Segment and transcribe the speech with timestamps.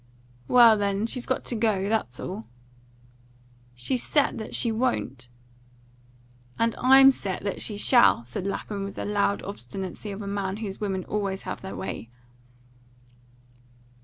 [0.47, 2.47] "Well, then, she's got to go, that's all."
[3.75, 5.27] "She's set she won't."
[6.57, 10.81] "And I'm set she shall," said Lapham with the loud obstinacy of a man whose
[10.81, 12.09] women always have their way.